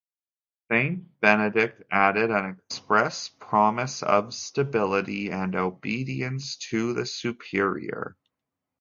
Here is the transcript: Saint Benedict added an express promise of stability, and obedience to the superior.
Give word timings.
Saint 0.71 1.21
Benedict 1.21 1.83
added 1.91 2.31
an 2.31 2.57
express 2.63 3.29
promise 3.29 4.01
of 4.01 4.33
stability, 4.33 5.29
and 5.29 5.55
obedience 5.55 6.57
to 6.57 6.93
the 6.93 7.05
superior. 7.05 8.17